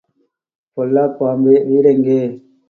[0.77, 2.19] பொல்லாப் பாம்பே, வீடெங்கே?